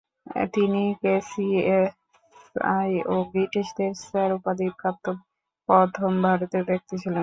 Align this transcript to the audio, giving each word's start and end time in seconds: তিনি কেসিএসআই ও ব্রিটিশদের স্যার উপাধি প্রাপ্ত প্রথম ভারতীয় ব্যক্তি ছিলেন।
তিনি 0.53 0.81
কেসিএসআই 1.01 2.91
ও 3.05 3.23
ব্রিটিশদের 3.31 3.91
স্যার 4.01 4.29
উপাধি 4.37 4.67
প্রাপ্ত 4.79 5.05
প্রথম 5.69 6.11
ভারতীয় 6.25 6.63
ব্যক্তি 6.69 6.95
ছিলেন। 7.01 7.19